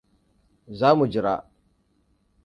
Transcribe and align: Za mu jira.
Za 0.79 0.89
mu 0.97 1.05
jira. 1.11 1.35